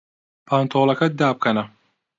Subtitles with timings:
[0.47, 1.63] پاڵتۆکەت دابکەنە.